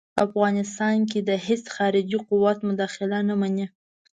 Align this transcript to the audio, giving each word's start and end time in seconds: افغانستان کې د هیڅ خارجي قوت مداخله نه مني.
افغانستان 0.25 0.97
کې 1.11 1.19
د 1.29 1.31
هیڅ 1.47 1.63
خارجي 1.75 2.17
قوت 2.27 2.57
مداخله 2.69 3.19
نه 3.29 3.35
مني. 3.41 3.65